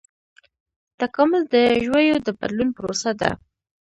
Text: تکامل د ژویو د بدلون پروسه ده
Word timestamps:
تکامل 0.99 1.41
د 1.53 1.55
ژویو 1.85 2.17
د 2.25 2.27
بدلون 2.39 2.69
پروسه 2.77 3.11
ده 3.19 3.31